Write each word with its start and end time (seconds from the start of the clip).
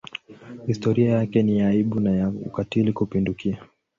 Historia 0.67 1.11
yake 1.13 1.43
ni 1.43 1.57
ya 1.59 1.67
aibu 1.69 1.99
na 1.99 2.11
ya 2.11 2.29
ukatili 2.29 2.93
kupindukia. 2.93 3.59